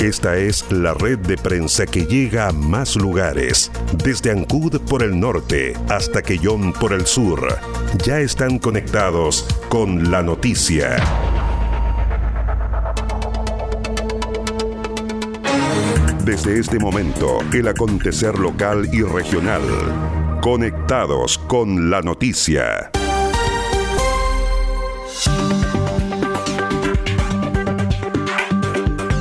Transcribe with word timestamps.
Esta 0.00 0.38
es 0.38 0.64
la 0.72 0.94
red 0.94 1.18
de 1.18 1.36
prensa 1.36 1.84
que 1.84 2.06
llega 2.06 2.48
a 2.48 2.52
más 2.52 2.96
lugares, 2.96 3.70
desde 4.02 4.30
Ancud 4.30 4.80
por 4.88 5.02
el 5.02 5.20
norte 5.20 5.74
hasta 5.90 6.22
Quellón 6.22 6.72
por 6.72 6.94
el 6.94 7.04
sur. 7.04 7.46
Ya 8.02 8.18
están 8.18 8.58
conectados 8.58 9.46
con 9.68 10.10
la 10.10 10.22
noticia. 10.22 10.96
Desde 16.24 16.58
este 16.58 16.78
momento, 16.78 17.40
el 17.52 17.68
acontecer 17.68 18.38
local 18.38 18.88
y 18.90 19.02
regional. 19.02 19.60
Conectados 20.40 21.36
con 21.36 21.90
la 21.90 22.00
noticia. 22.00 22.90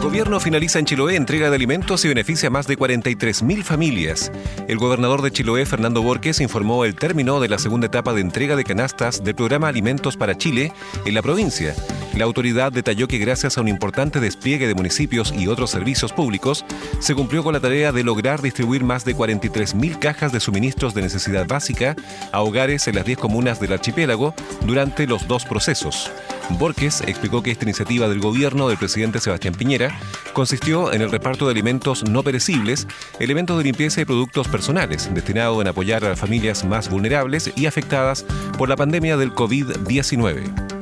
Gobierno 0.10 0.40
finaliza 0.40 0.80
en 0.80 0.86
Chiloé 0.86 1.16
entrega 1.16 1.52
de 1.52 1.56
alimentos 1.56 2.04
y 2.04 2.08
beneficia 2.08 2.48
a 2.48 2.50
más 2.50 2.66
de 2.66 2.76
43.000 2.76 3.62
familias. 3.62 4.32
El 4.68 4.80
gobernador 4.80 5.22
de 5.22 5.30
Chiloé, 5.30 5.68
Fernando 5.68 6.02
Borges, 6.02 6.42
informó 6.42 6.84
el 6.84 6.96
término 6.96 7.40
de 7.40 7.48
la 7.48 7.60
segunda 7.60 7.86
etapa 7.86 8.12
de 8.14 8.22
entrega 8.22 8.56
de 8.56 8.64
canastas 8.64 9.24
del 9.24 9.36
programa 9.36 9.68
Alimentos 9.68 10.18
para 10.18 10.36
Chile 10.36 10.74
en 11.06 11.14
la 11.14 11.22
provincia. 11.22 11.76
La 12.18 12.26
autoridad 12.26 12.72
detalló 12.72 13.08
que 13.08 13.20
gracias 13.20 13.60
a 13.60 13.62
un 13.62 13.68
importante 13.68 14.20
despliegue 14.20 14.68
de 14.68 14.74
municipios 14.74 15.32
y 15.32 15.48
otros 15.48 15.70
servicios 15.70 16.12
públicos, 16.12 16.66
se 17.00 17.14
cumplió 17.14 17.44
con 17.44 17.54
la 17.54 17.60
tarea 17.60 17.92
de 17.92 18.04
lograr 18.04 18.42
distribuir 18.42 18.84
más 18.84 19.06
de 19.06 19.16
43.000 19.16 20.00
cajas 20.00 20.32
de 20.32 20.40
suministros 20.40 20.96
de 20.96 21.04
necesidad 21.04 21.46
básica 21.46 21.96
a 22.32 22.42
hogares 22.42 22.88
en 22.88 22.96
las 22.96 23.06
10 23.06 23.20
comunas 23.20 23.60
del 23.60 23.74
archipiélago 23.74 24.34
durante 24.66 25.06
los 25.06 25.28
dos 25.28 25.46
procesos. 25.46 26.10
Borges 26.58 27.02
explicó 27.02 27.44
que 27.44 27.52
esta 27.52 27.66
iniciativa 27.66 28.08
del 28.08 28.20
gobierno 28.20 28.68
del 28.68 28.78
presidente 28.78 29.20
Sebastián 29.20 29.54
Piñera 29.54 29.98
consistió 30.34 30.94
en 30.94 31.02
el 31.02 31.12
reparto 31.12 31.46
de 31.46 31.52
alimentos 31.52 32.10
no 32.10 32.24
perecibles, 32.24 32.88
elementos 33.20 33.58
de 33.58 33.64
limpieza 33.64 34.02
y 34.02 34.06
productos 34.06 34.48
personales, 34.48 35.14
destinado 35.14 35.62
en 35.62 35.68
apoyar 35.68 36.04
a 36.06 36.10
las 36.10 36.20
familias 36.20 36.66
más 36.66 36.90
vulnerables 36.90 37.52
y 37.56 37.66
afectadas 37.66 38.26
por 38.58 38.70
la 38.70 38.76
pandemia 38.76 39.18
del 39.18 39.34
COVID-19 39.34 40.79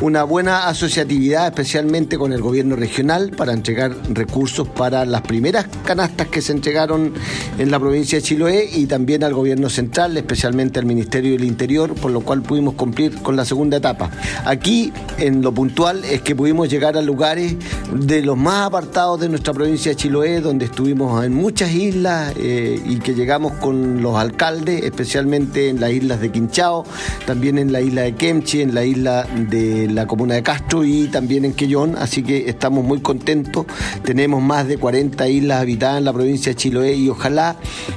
una 0.00 0.24
buena 0.24 0.66
asociatividad, 0.68 1.48
especialmente 1.48 2.16
con 2.16 2.32
el 2.32 2.40
gobierno 2.40 2.74
regional, 2.74 3.32
para 3.36 3.52
entregar 3.52 3.94
recursos 4.10 4.66
para 4.66 5.04
las 5.04 5.20
primeras 5.22 5.66
canastas 5.84 6.28
que 6.28 6.40
se 6.40 6.52
entregaron 6.52 7.12
en 7.58 7.70
la 7.70 7.78
provincia 7.78 8.18
de 8.18 8.22
Chiloé 8.22 8.70
y 8.72 8.86
también 8.86 9.22
al 9.24 9.34
gobierno 9.34 9.68
central, 9.68 10.16
especialmente 10.16 10.78
al 10.78 10.86
Ministerio 10.86 11.32
del 11.32 11.44
Interior, 11.44 11.94
por 11.94 12.10
lo 12.12 12.22
cual 12.22 12.40
pudimos 12.40 12.74
cumplir 12.74 13.16
con 13.16 13.36
la 13.36 13.44
segunda 13.44 13.76
etapa. 13.76 14.10
Aquí, 14.46 14.90
en 15.18 15.42
lo 15.42 15.52
puntual, 15.52 16.02
es 16.04 16.22
que 16.22 16.34
pudimos 16.34 16.70
llegar 16.70 16.96
a 16.96 17.02
lugares 17.02 17.56
de 17.92 18.22
los 18.22 18.38
más 18.38 18.68
apartados 18.68 19.20
de 19.20 19.28
nuestra 19.28 19.52
provincia 19.52 19.92
de 19.92 19.96
Chiloé, 19.96 20.40
donde 20.40 20.64
estuvimos 20.64 21.22
en 21.24 21.34
muchas 21.34 21.72
islas 21.72 22.32
eh, 22.38 22.80
y 22.86 23.00
que 23.00 23.14
llegamos 23.14 23.52
con 23.54 24.00
los 24.00 24.16
alcaldes, 24.16 24.82
especialmente 24.82 25.68
en 25.68 25.78
las 25.78 25.90
islas 25.90 26.20
de 26.20 26.30
Quinchao, 26.32 26.84
también 27.26 27.58
en 27.58 27.70
la 27.70 27.82
isla 27.82 28.02
de 28.02 28.14
Kemchi, 28.14 28.62
en 28.62 28.74
la 28.74 28.84
isla 28.84 29.26
de 29.50 29.89
la 29.94 30.06
comuna 30.06 30.34
de 30.34 30.42
Castro 30.42 30.84
y 30.84 31.08
también 31.08 31.44
en 31.44 31.52
Quellón, 31.52 31.96
así 31.96 32.22
que 32.22 32.48
estamos 32.48 32.84
muy 32.84 33.00
contentos. 33.00 33.66
Tenemos 34.04 34.42
más 34.42 34.68
de 34.68 34.78
40 34.78 35.28
islas 35.28 35.60
habitadas 35.60 35.98
en 35.98 36.04
la 36.04 36.12
provincia 36.12 36.52
de 36.52 36.56
Chiloé 36.56 36.94
y 36.94 37.08
ojalá 37.08 37.56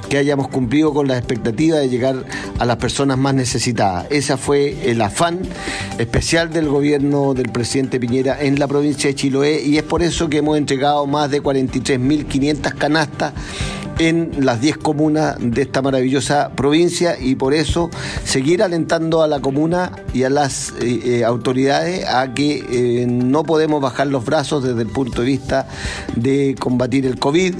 que 0.10 0.18
hayamos 0.18 0.48
cumplido 0.48 0.94
con 0.94 1.08
la 1.08 1.18
expectativa 1.18 1.78
de 1.78 1.90
llegar 1.90 2.26
a 2.60 2.66
las 2.66 2.78
personas 2.78 3.18
más 3.18 3.34
necesitadas. 3.34 4.08
Ese 4.10 4.38
fue 4.38 4.90
el 4.90 5.02
afán 5.02 5.40
especial 5.98 6.52
del 6.52 6.68
gobierno 6.68 7.34
del 7.34 7.50
presidente 7.50 8.00
Piñera 8.00 8.42
en 8.42 8.60
la 8.60 8.68
provincia 8.68 9.10
de 9.10 9.16
Chiloé 9.16 9.62
y 9.62 9.78
es 9.78 9.84
por 9.84 10.04
eso 10.04 10.30
que 10.30 10.38
hemos 10.38 10.58
entregado 10.58 11.06
más 11.08 11.30
de 11.32 11.42
43.500 11.42 12.74
canastas 12.76 13.34
en 14.00 14.32
las 14.46 14.62
10 14.62 14.78
comunas 14.78 15.36
de 15.40 15.62
esta 15.62 15.82
maravillosa 15.82 16.52
provincia 16.56 17.18
y 17.20 17.36
por 17.36 17.54
eso 17.54 17.90
seguir 18.24 18.64
alentando 18.64 19.22
a 19.22 19.28
la 19.28 19.40
comuna 19.40 19.92
y 20.14 20.24
a 20.24 20.30
las 20.30 20.74
eh, 20.82 21.00
eh, 21.04 21.24
autoridades 21.24 22.06
a 22.08 22.34
que 22.34 22.66
eh, 22.70 23.06
no 23.08 23.44
podemos 23.44 23.82
bajar 23.82 24.08
los 24.08 24.26
brazos 24.26 24.64
desde 24.64 24.82
el 24.82 24.90
punto 24.90 25.22
de 25.22 25.28
vista 25.28 25.68
de 26.16 26.56
combatir 26.60 27.06
el 27.06 27.20
COVID. 27.20 27.56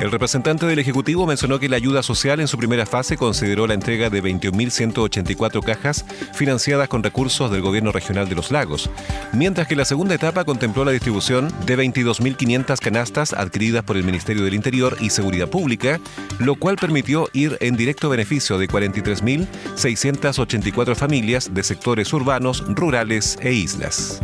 El 0.00 0.10
representante 0.12 0.64
del 0.66 0.78
Ejecutivo 0.78 1.26
mencionó 1.26 1.58
que 1.58 1.70
la 1.70 1.76
ayuda 1.76 2.02
social 2.02 2.38
en 2.40 2.48
su 2.48 2.58
primera 2.58 2.84
fase 2.84 3.16
consideró 3.16 3.66
la 3.66 3.72
entrega 3.72 4.10
de 4.10 4.22
21.184 4.22 5.64
cajas 5.64 6.04
financiadas 6.34 6.88
con 6.88 7.02
recursos 7.02 7.50
del 7.50 7.62
Gobierno 7.62 7.92
Regional 7.92 8.28
de 8.28 8.34
los 8.34 8.50
Lagos, 8.50 8.90
mientras 9.32 9.66
que 9.66 9.74
la 9.74 9.86
segunda 9.86 10.14
etapa 10.14 10.44
contempló 10.44 10.84
la 10.84 10.92
distribución 10.92 11.50
de 11.64 11.78
22.500 11.78 12.78
canastas 12.78 13.32
adquiridas 13.32 13.84
por 13.84 13.96
el 13.96 14.04
Ministerio 14.04 14.44
del 14.44 14.52
Interior 14.52 14.98
y 15.00 15.08
Seguridad 15.08 15.48
Pública, 15.48 15.98
lo 16.40 16.56
cual 16.56 16.76
permitió 16.76 17.30
ir 17.32 17.56
en 17.60 17.76
directo 17.76 18.10
beneficio 18.10 18.58
de 18.58 18.68
43.684 18.68 20.94
familias 20.94 21.54
de 21.54 21.62
sectores 21.62 22.12
urbanos, 22.12 22.62
rurales 22.68 23.38
e 23.40 23.54
islas. 23.54 24.20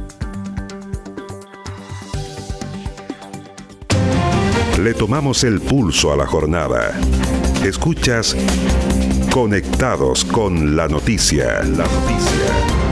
Le 4.83 4.95
tomamos 4.95 5.45
el 5.45 5.61
pulso 5.61 6.13
a 6.13 6.17
la 6.17 6.27
jornada. 6.27 6.99
Escuchas 7.65 8.37
Conectados 9.33 10.25
con 10.25 10.75
la 10.75 10.89
noticia. 10.89 11.63
La 11.63 11.85
noticia. 11.85 12.83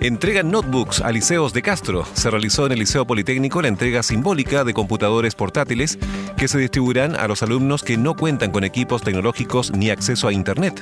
Entregan 0.00 0.50
notebooks 0.50 1.02
a 1.02 1.12
liceos 1.12 1.52
de 1.52 1.60
Castro. 1.60 2.06
Se 2.14 2.30
realizó 2.30 2.64
en 2.64 2.72
el 2.72 2.78
Liceo 2.78 3.06
Politécnico 3.06 3.60
la 3.60 3.68
entrega 3.68 4.02
simbólica 4.02 4.64
de 4.64 4.72
computadores 4.72 5.34
portátiles 5.34 5.98
que 6.38 6.48
se 6.48 6.58
distribuirán 6.58 7.16
a 7.16 7.26
los 7.26 7.42
alumnos 7.42 7.82
que 7.82 7.96
no 7.96 8.14
cuentan 8.14 8.52
con 8.52 8.62
equipos 8.62 9.02
tecnológicos 9.02 9.72
ni 9.72 9.90
acceso 9.90 10.28
a 10.28 10.32
Internet. 10.32 10.80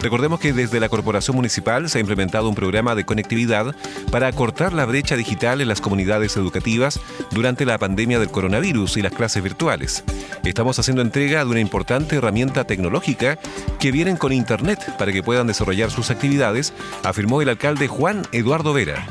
Recordemos 0.00 0.38
que 0.38 0.52
desde 0.52 0.80
la 0.80 0.90
Corporación 0.90 1.34
Municipal 1.34 1.88
se 1.88 1.98
ha 1.98 2.00
implementado 2.00 2.48
un 2.48 2.54
programa 2.54 2.94
de 2.94 3.06
conectividad 3.06 3.74
para 4.12 4.28
acortar 4.28 4.74
la 4.74 4.84
brecha 4.84 5.16
digital 5.16 5.62
en 5.62 5.68
las 5.68 5.80
comunidades 5.80 6.36
educativas 6.36 7.00
durante 7.30 7.64
la 7.64 7.78
pandemia 7.78 8.18
del 8.18 8.30
coronavirus 8.30 8.98
y 8.98 9.02
las 9.02 9.14
clases 9.14 9.42
virtuales. 9.42 10.04
Estamos 10.44 10.78
haciendo 10.78 11.00
entrega 11.00 11.44
de 11.44 11.50
una 11.50 11.60
importante 11.60 12.16
herramienta 12.16 12.64
tecnológica 12.64 13.38
que 13.80 13.90
vienen 13.90 14.18
con 14.18 14.32
Internet 14.32 14.96
para 14.98 15.12
que 15.12 15.22
puedan 15.22 15.46
desarrollar 15.46 15.90
sus 15.90 16.10
actividades, 16.10 16.74
afirmó 17.02 17.40
el 17.40 17.48
alcalde 17.48 17.88
Juan 17.88 18.22
Eduardo 18.32 18.74
Vera. 18.74 19.06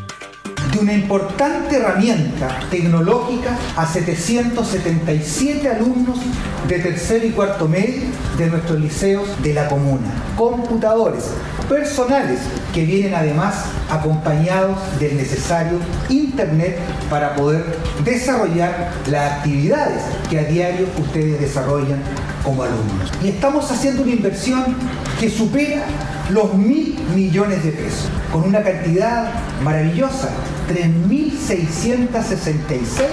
Una 0.80 0.94
importante 0.94 1.78
herramienta 1.78 2.60
tecnológica 2.70 3.58
a 3.76 3.86
777 3.86 5.68
alumnos 5.70 6.20
de 6.68 6.80
tercer 6.80 7.26
y 7.26 7.32
cuarto 7.32 7.68
medio 7.68 8.04
de 8.38 8.48
nuestros 8.48 8.80
liceos 8.80 9.28
de 9.42 9.54
la 9.54 9.68
comuna. 9.70 10.08
Computadores 10.36 11.24
personales 11.68 12.40
que 12.74 12.86
vienen 12.86 13.16
además 13.16 13.66
acompañados 13.90 14.78
del 15.00 15.18
necesario 15.18 15.80
internet 16.10 16.78
para 17.10 17.36
poder 17.36 17.64
desarrollar 18.04 18.92
las 19.10 19.34
actividades 19.34 20.04
que 20.30 20.40
a 20.40 20.44
diario 20.44 20.88
ustedes 21.00 21.40
desarrollan 21.40 22.00
como 22.44 22.64
alumnos. 22.64 23.12
Y 23.24 23.30
estamos 23.30 23.70
haciendo 23.72 24.04
una 24.04 24.12
inversión 24.12 24.76
que 25.20 25.30
supera 25.30 25.84
los 26.30 26.54
mil 26.54 27.00
millones 27.16 27.64
de 27.64 27.72
pesos, 27.72 28.10
con 28.32 28.44
una 28.44 28.62
cantidad 28.62 29.32
maravillosa, 29.64 30.30
3.666 30.68 33.08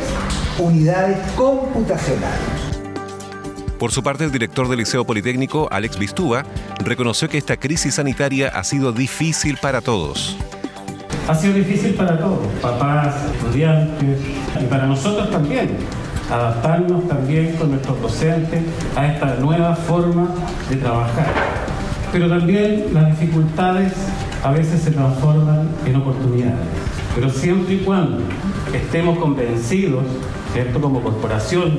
unidades 0.58 1.18
computacionales. 1.32 2.38
Por 3.78 3.92
su 3.92 4.02
parte, 4.02 4.24
el 4.24 4.32
director 4.32 4.68
del 4.68 4.78
Liceo 4.78 5.04
Politécnico, 5.04 5.68
Alex 5.70 5.98
Bistúa, 5.98 6.44
reconoció 6.84 7.28
que 7.28 7.38
esta 7.38 7.56
crisis 7.56 7.94
sanitaria 7.94 8.48
ha 8.48 8.64
sido 8.64 8.92
difícil 8.92 9.58
para 9.60 9.80
todos. 9.80 10.36
Ha 11.28 11.34
sido 11.34 11.54
difícil 11.54 11.94
para 11.94 12.18
todos, 12.18 12.46
papás, 12.60 13.14
estudiantes 13.32 14.20
y 14.60 14.64
para 14.66 14.86
nosotros 14.86 15.30
también, 15.30 15.70
adaptarnos 16.30 17.08
también 17.08 17.56
con 17.56 17.70
nuestros 17.70 17.98
docentes 18.00 18.62
a 18.96 19.06
esta 19.06 19.36
nueva 19.36 19.74
forma 19.74 20.28
de 20.68 20.76
trabajar 20.76 21.64
pero 22.14 22.28
también 22.28 22.84
las 22.92 23.06
dificultades 23.06 23.92
a 24.44 24.52
veces 24.52 24.82
se 24.82 24.92
transforman 24.92 25.68
en 25.84 25.96
oportunidades. 25.96 26.68
Pero 27.14 27.30
siempre 27.30 27.74
y 27.74 27.78
cuando 27.78 28.18
estemos 28.72 29.18
convencidos, 29.18 30.04
¿cierto? 30.52 30.80
Como 30.80 31.00
corporación, 31.00 31.78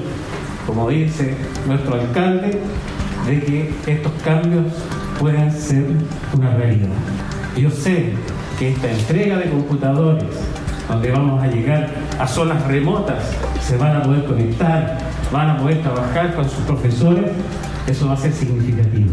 como 0.66 0.90
dice 0.90 1.36
nuestro 1.68 1.96
alcalde, 1.96 2.60
de 3.26 3.40
que 3.42 3.74
estos 3.88 4.12
cambios 4.24 4.66
pueden 5.20 5.52
ser 5.52 5.86
una 6.38 6.56
realidad. 6.56 6.90
Yo 7.58 7.70
sé 7.70 8.14
que 8.58 8.72
esta 8.72 8.92
entrega 8.92 9.38
de 9.38 9.50
computadores, 9.50 10.24
donde 10.88 11.12
vamos 11.12 11.44
a 11.44 11.48
llegar 11.48 11.90
a 12.20 12.28
zonas 12.28 12.66
remotas, 12.68 13.24
se 13.62 13.78
van 13.78 13.98
a 13.98 14.04
poder 14.04 14.26
conectar, 14.26 15.00
van 15.32 15.50
a 15.50 15.58
poder 15.58 15.82
trabajar 15.82 16.36
con 16.36 16.46
sus 16.46 16.64
profesores, 16.66 17.32
eso 17.88 18.08
va 18.08 18.14
a 18.14 18.18
ser 18.18 18.32
significativo. 18.32 19.12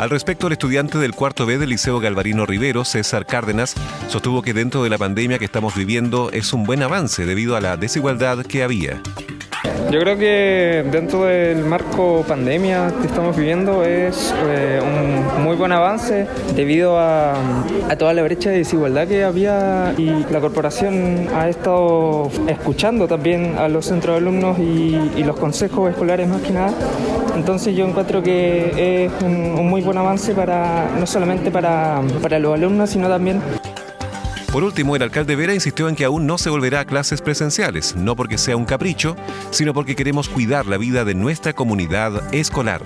Al 0.00 0.08
respecto, 0.08 0.46
el 0.46 0.54
estudiante 0.54 0.96
del 0.96 1.12
cuarto 1.12 1.44
B 1.44 1.58
del 1.58 1.68
Liceo 1.68 2.00
Galvarino 2.00 2.46
Rivero, 2.46 2.86
César 2.86 3.26
Cárdenas, 3.26 3.74
sostuvo 4.08 4.40
que 4.40 4.54
dentro 4.54 4.82
de 4.82 4.88
la 4.88 4.96
pandemia 4.96 5.38
que 5.38 5.44
estamos 5.44 5.74
viviendo 5.74 6.30
es 6.32 6.54
un 6.54 6.64
buen 6.64 6.82
avance 6.82 7.26
debido 7.26 7.54
a 7.54 7.60
la 7.60 7.76
desigualdad 7.76 8.46
que 8.46 8.62
había. 8.62 9.02
Yo 9.90 9.98
creo 9.98 10.16
que 10.16 10.84
dentro 10.88 11.24
del 11.24 11.64
marco 11.64 12.24
pandemia 12.26 12.92
que 13.00 13.08
estamos 13.08 13.36
viviendo 13.36 13.84
es 13.84 14.32
eh, 14.46 14.80
un 14.80 15.42
muy 15.42 15.56
buen 15.56 15.72
avance 15.72 16.28
debido 16.54 16.96
a, 16.96 17.34
toda 17.98 18.14
la 18.14 18.22
brecha 18.22 18.50
de 18.50 18.58
desigualdad 18.58 19.08
que 19.08 19.24
había 19.24 19.92
y 19.98 20.24
la 20.30 20.40
corporación 20.40 21.26
ha 21.34 21.48
estado 21.48 22.30
escuchando 22.46 23.08
también 23.08 23.58
a 23.58 23.68
los 23.68 23.86
centros 23.86 24.14
de 24.14 24.18
alumnos 24.18 24.60
y, 24.60 25.24
los 25.24 25.36
consejos 25.36 25.90
escolares 25.90 26.28
más 26.28 26.40
que 26.40 26.52
nada. 26.52 26.72
Entonces 27.36 27.74
yo 27.74 27.84
encuentro 27.84 28.22
que 28.22 29.06
es 29.06 29.22
un, 29.22 29.68
muy 29.68 29.82
buen 29.82 29.98
avance 29.98 30.34
para 30.34 30.88
no 30.98 31.06
solamente 31.06 31.50
para, 31.50 32.00
para 32.22 32.38
los 32.38 32.54
alumnos, 32.54 32.90
sino 32.90 33.08
también 33.08 33.40
por 34.52 34.64
último, 34.64 34.96
el 34.96 35.02
alcalde 35.02 35.36
Vera 35.36 35.54
insistió 35.54 35.88
en 35.88 35.96
que 35.96 36.04
aún 36.04 36.26
no 36.26 36.38
se 36.38 36.50
volverá 36.50 36.80
a 36.80 36.84
clases 36.84 37.22
presenciales, 37.22 37.94
no 37.96 38.16
porque 38.16 38.38
sea 38.38 38.56
un 38.56 38.64
capricho, 38.64 39.16
sino 39.50 39.72
porque 39.72 39.96
queremos 39.96 40.28
cuidar 40.28 40.66
la 40.66 40.78
vida 40.78 41.04
de 41.04 41.14
nuestra 41.14 41.52
comunidad 41.52 42.34
escolar. 42.34 42.82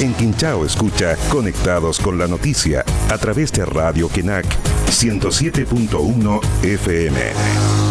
En 0.00 0.14
Quinchao 0.14 0.64
escucha 0.64 1.16
Conectados 1.28 1.98
con 1.98 2.18
la 2.18 2.28
Noticia 2.28 2.84
a 3.10 3.18
través 3.18 3.52
de 3.52 3.64
Radio 3.64 4.08
Kenac 4.08 4.46
107.1 4.86 6.40
FM. 6.62 7.87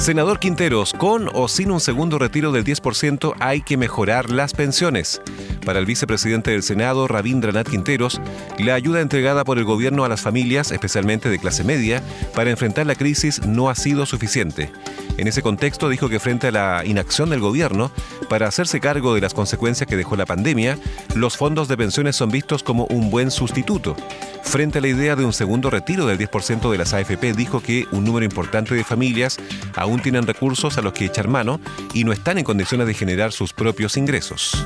Senador 0.00 0.38
Quinteros, 0.38 0.94
con 0.94 1.28
o 1.34 1.46
sin 1.46 1.70
un 1.70 1.78
segundo 1.78 2.18
retiro 2.18 2.52
del 2.52 2.64
10% 2.64 3.34
hay 3.38 3.60
que 3.60 3.76
mejorar 3.76 4.30
las 4.30 4.54
pensiones. 4.54 5.20
Para 5.64 5.78
el 5.78 5.86
vicepresidente 5.86 6.50
del 6.50 6.62
Senado, 6.62 7.06
Rabindranath 7.06 7.68
Quinteros, 7.68 8.20
la 8.58 8.74
ayuda 8.74 9.00
entregada 9.00 9.44
por 9.44 9.58
el 9.58 9.64
gobierno 9.64 10.04
a 10.04 10.08
las 10.08 10.20
familias, 10.20 10.70
especialmente 10.72 11.28
de 11.28 11.38
clase 11.38 11.64
media, 11.64 12.02
para 12.34 12.50
enfrentar 12.50 12.86
la 12.86 12.94
crisis 12.94 13.46
no 13.46 13.68
ha 13.68 13.74
sido 13.74 14.06
suficiente. 14.06 14.72
En 15.18 15.28
ese 15.28 15.42
contexto 15.42 15.88
dijo 15.88 16.08
que 16.08 16.18
frente 16.18 16.48
a 16.48 16.50
la 16.50 16.82
inacción 16.84 17.28
del 17.28 17.40
gobierno 17.40 17.90
para 18.28 18.48
hacerse 18.48 18.80
cargo 18.80 19.14
de 19.14 19.20
las 19.20 19.34
consecuencias 19.34 19.86
que 19.86 19.96
dejó 19.96 20.16
la 20.16 20.24
pandemia, 20.24 20.78
los 21.14 21.36
fondos 21.36 21.68
de 21.68 21.76
pensiones 21.76 22.16
son 22.16 22.30
vistos 22.30 22.62
como 22.62 22.86
un 22.86 23.10
buen 23.10 23.30
sustituto. 23.30 23.96
Frente 24.42 24.78
a 24.78 24.80
la 24.80 24.88
idea 24.88 25.16
de 25.16 25.24
un 25.24 25.32
segundo 25.32 25.68
retiro 25.68 26.06
del 26.06 26.18
10% 26.18 26.70
de 26.70 26.78
las 26.78 26.94
AFP, 26.94 27.34
dijo 27.34 27.60
que 27.62 27.86
un 27.92 28.04
número 28.04 28.24
importante 28.24 28.74
de 28.74 28.82
familias 28.82 29.36
aún 29.76 30.00
tienen 30.00 30.26
recursos 30.26 30.78
a 30.78 30.82
los 30.82 30.94
que 30.94 31.04
echar 31.04 31.28
mano 31.28 31.60
y 31.92 32.04
no 32.04 32.12
están 32.12 32.38
en 32.38 32.44
condiciones 32.44 32.86
de 32.86 32.94
generar 32.94 33.32
sus 33.32 33.52
propios 33.52 33.96
ingresos. 33.96 34.64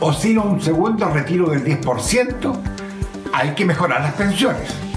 O 0.00 0.12
sin 0.12 0.38
un 0.38 0.60
segundo 0.60 1.08
retiro 1.08 1.50
del 1.50 1.64
10%, 1.64 2.58
hay 3.32 3.54
que 3.54 3.64
mejorar 3.64 4.00
las 4.00 4.14
pensiones 4.14 4.90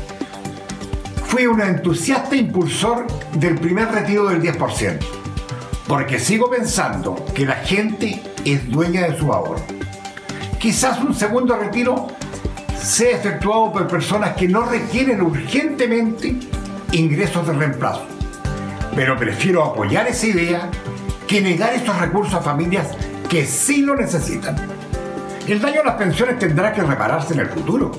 fui 1.33 1.47
un 1.47 1.59
entusiasta 1.61 2.35
impulsor 2.35 3.07
del 3.33 3.55
primer 3.55 3.91
retiro 3.91 4.25
del 4.27 4.39
10%, 4.39 4.99
porque 5.87 6.19
sigo 6.19 6.47
pensando 6.47 7.15
que 7.33 7.43
la 7.43 7.55
gente 7.55 8.21
es 8.45 8.69
dueña 8.69 9.07
de 9.07 9.17
su 9.17 9.33
ahorro. 9.33 9.63
Quizás 10.59 10.99
un 10.99 11.15
segundo 11.15 11.55
retiro 11.57 12.05
sea 12.79 13.17
efectuado 13.17 13.73
por 13.73 13.87
personas 13.87 14.35
que 14.35 14.47
no 14.47 14.61
requieren 14.61 15.23
urgentemente 15.23 16.37
ingresos 16.91 17.47
de 17.47 17.53
reemplazo, 17.53 18.05
pero 18.95 19.17
prefiero 19.17 19.63
apoyar 19.63 20.07
esa 20.07 20.27
idea 20.27 20.69
que 21.27 21.41
negar 21.41 21.73
estos 21.73 21.99
recursos 21.99 22.35
a 22.35 22.41
familias 22.41 22.89
que 23.27 23.47
sí 23.47 23.81
lo 23.81 23.95
necesitan. 23.95 24.82
El 25.47 25.61
daño 25.61 25.81
a 25.81 25.83
las 25.83 25.95
pensiones 25.95 26.39
tendrá 26.39 26.71
que 26.71 26.81
repararse 26.81 27.33
en 27.33 27.41
el 27.41 27.49
futuro, 27.49 27.91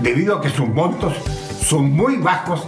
debido 0.00 0.38
a 0.38 0.40
que 0.40 0.48
sus 0.48 0.66
montos 0.66 1.14
son 1.62 1.92
muy 1.92 2.16
bajos 2.16 2.66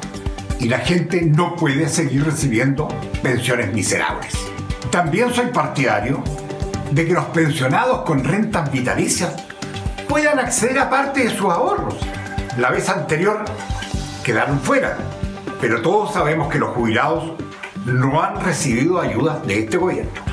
y 0.60 0.68
la 0.68 0.80
gente 0.80 1.22
no 1.22 1.56
puede 1.56 1.88
seguir 1.88 2.22
recibiendo 2.22 2.86
pensiones 3.22 3.72
miserables. 3.72 4.34
También 4.90 5.32
soy 5.32 5.46
partidario 5.46 6.22
de 6.90 7.06
que 7.06 7.14
los 7.14 7.24
pensionados 7.26 8.02
con 8.02 8.22
rentas 8.22 8.70
vitalicias 8.70 9.34
puedan 10.06 10.38
acceder 10.38 10.78
a 10.80 10.90
parte 10.90 11.24
de 11.24 11.30
sus 11.30 11.50
ahorros. 11.50 11.96
La 12.58 12.70
vez 12.70 12.90
anterior 12.90 13.46
quedaron 14.22 14.60
fuera, 14.60 14.98
pero 15.62 15.80
todos 15.80 16.12
sabemos 16.12 16.52
que 16.52 16.58
los 16.58 16.74
jubilados 16.74 17.32
no 17.86 18.22
han 18.22 18.38
recibido 18.42 19.00
ayuda 19.00 19.40
de 19.46 19.60
este 19.60 19.78
gobierno. 19.78 20.23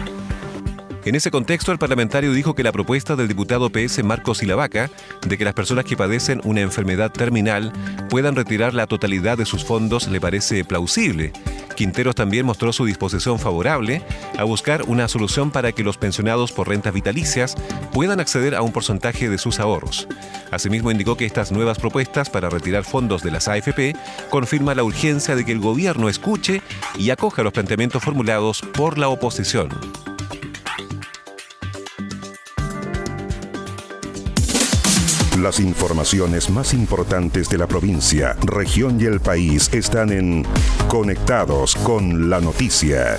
En 1.03 1.15
ese 1.15 1.31
contexto, 1.31 1.71
el 1.71 1.79
parlamentario 1.79 2.31
dijo 2.31 2.53
que 2.53 2.61
la 2.61 2.71
propuesta 2.71 3.15
del 3.15 3.27
diputado 3.27 3.71
PS 3.71 4.03
Marcos 4.03 4.43
Ilavaca 4.43 4.91
de 5.27 5.35
que 5.35 5.43
las 5.43 5.55
personas 5.55 5.83
que 5.83 5.97
padecen 5.97 6.41
una 6.43 6.61
enfermedad 6.61 7.11
terminal 7.11 7.73
puedan 8.07 8.35
retirar 8.35 8.75
la 8.75 8.85
totalidad 8.85 9.35
de 9.35 9.47
sus 9.47 9.65
fondos 9.65 10.07
le 10.07 10.21
parece 10.21 10.63
plausible. 10.63 11.33
Quinteros 11.75 12.13
también 12.13 12.45
mostró 12.45 12.71
su 12.71 12.85
disposición 12.85 13.39
favorable 13.39 14.03
a 14.37 14.43
buscar 14.43 14.83
una 14.83 15.07
solución 15.07 15.49
para 15.49 15.71
que 15.71 15.83
los 15.83 15.97
pensionados 15.97 16.51
por 16.51 16.69
rentas 16.69 16.93
vitalicias 16.93 17.55
puedan 17.91 18.19
acceder 18.19 18.53
a 18.53 18.61
un 18.61 18.71
porcentaje 18.71 19.27
de 19.27 19.39
sus 19.39 19.59
ahorros. 19.59 20.07
Asimismo, 20.51 20.91
indicó 20.91 21.17
que 21.17 21.25
estas 21.25 21.51
nuevas 21.51 21.79
propuestas 21.79 22.29
para 22.29 22.51
retirar 22.51 22.83
fondos 22.83 23.23
de 23.23 23.31
las 23.31 23.47
AFP 23.47 23.95
confirma 24.29 24.75
la 24.75 24.83
urgencia 24.83 25.35
de 25.35 25.45
que 25.45 25.51
el 25.51 25.59
gobierno 25.59 26.09
escuche 26.09 26.61
y 26.95 27.09
acoja 27.09 27.41
los 27.41 27.53
planteamientos 27.53 28.03
formulados 28.03 28.61
por 28.61 28.99
la 28.99 29.07
oposición. 29.07 29.69
Las 35.41 35.59
informaciones 35.59 36.51
más 36.51 36.71
importantes 36.71 37.49
de 37.49 37.57
la 37.57 37.65
provincia, 37.65 38.37
región 38.43 39.01
y 39.01 39.05
el 39.05 39.19
país 39.19 39.71
están 39.73 40.11
en 40.11 40.45
Conectados 40.87 41.75
con 41.77 42.29
la 42.29 42.39
Noticia. 42.39 43.17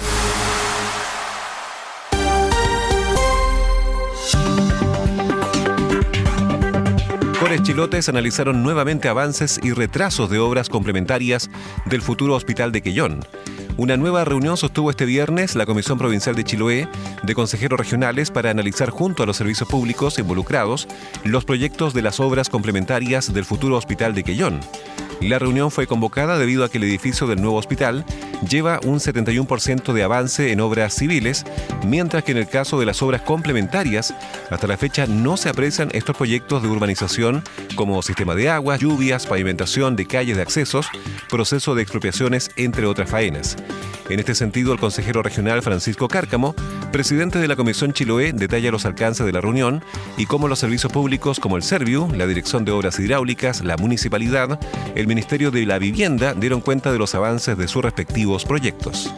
Cores 7.41 7.63
Chilotes 7.65 8.09
analizaron 8.09 8.63
nuevamente 8.63 9.09
avances 9.09 9.59
y 9.61 9.73
retrasos 9.73 10.31
de 10.31 10.38
obras 10.38 10.69
complementarias 10.69 11.50
del 11.87 12.02
futuro 12.02 12.37
hospital 12.37 12.71
de 12.71 12.83
Quellón. 12.83 13.26
Una 13.79 13.97
nueva 13.97 14.25
reunión 14.25 14.59
sostuvo 14.59 14.91
este 14.91 15.07
viernes 15.07 15.57
la 15.57 15.64
Comisión 15.64 15.97
Provincial 15.97 16.35
de 16.35 16.45
Chiloé 16.45 16.88
de 17.23 17.35
consejeros 17.35 17.79
regionales 17.79 18.31
para 18.31 18.50
analizar 18.50 18.91
junto 18.91 19.23
a 19.23 19.26
los 19.26 19.38
servicios 19.38 19.67
públicos 19.69 20.19
involucrados 20.19 20.87
los 21.25 21.47
proyectos 21.47 21.95
de 21.95 22.02
las 22.02 22.21
obras 22.21 22.50
complementarias 22.50 23.33
del 23.33 23.47
futuro 23.47 23.76
hospital 23.76 24.14
de 24.14 24.25
Quellón. 24.25 24.61
La 25.23 25.38
reunión 25.38 25.71
fue 25.71 25.87
convocada 25.87 26.38
debido 26.38 26.64
a 26.64 26.69
que 26.69 26.79
el 26.79 26.85
edificio 26.85 27.26
del 27.26 27.41
nuevo 27.41 27.57
hospital 27.57 28.05
lleva 28.49 28.80
un 28.84 28.99
71% 28.99 29.92
de 29.92 30.02
avance 30.02 30.52
en 30.52 30.61
obras 30.61 30.94
civiles, 30.94 31.44
mientras 31.84 32.25
que 32.25 32.32
en 32.32 32.38
el 32.38 32.49
caso 32.49 32.78
de 32.78 32.87
las 32.87 33.02
obras 33.02 33.22
complementarias, 33.22 34.14
hasta 34.50 34.66
la 34.66 34.76
fecha 34.76 35.06
no 35.06 35.37
se 35.37 35.49
aprecian 35.49 35.90
estos 35.92 36.16
proyectos 36.16 36.62
de 36.62 36.68
urbanización 36.68 37.42
como 37.76 38.02
sistema 38.02 38.34
de 38.34 38.50
agua, 38.50 38.76
lluvias, 38.76 39.26
pavimentación 39.26 39.96
de 39.96 40.06
calles 40.06 40.37
de 40.37 40.42
accesos, 40.42 40.87
proceso 41.28 41.75
de 41.75 41.82
expropiaciones, 41.82 42.50
entre 42.56 42.87
otras 42.87 43.11
faenas. 43.11 43.56
En 44.08 44.18
este 44.18 44.34
sentido, 44.34 44.72
el 44.72 44.80
consejero 44.80 45.22
regional 45.22 45.62
Francisco 45.62 46.08
Cárcamo, 46.08 46.54
presidente 46.90 47.38
de 47.38 47.49
la 47.49 47.56
Comisión 47.56 47.92
Chiloé, 47.92 48.32
detalla 48.32 48.70
los 48.70 48.84
alcances 48.84 49.25
de 49.25 49.32
la 49.32 49.40
reunión 49.40 49.82
y 50.18 50.26
cómo 50.26 50.49
los 50.49 50.58
servicios 50.58 50.92
públicos 50.92 51.40
como 51.40 51.56
el 51.56 51.62
Serviu, 51.62 52.08
la 52.14 52.26
Dirección 52.26 52.64
de 52.64 52.72
Obras 52.72 52.99
Hidráulicas, 52.99 53.64
la 53.64 53.76
Municipalidad, 53.76 54.58
el 54.94 55.06
Ministerio 55.06 55.50
de 55.50 55.64
la 55.64 55.78
Vivienda 55.78 56.34
dieron 56.34 56.61
cuenta 56.61 56.92
de 56.92 56.99
los 56.99 57.14
avances 57.14 57.56
de 57.56 57.68
sus 57.68 57.82
proyectos. 58.41 59.12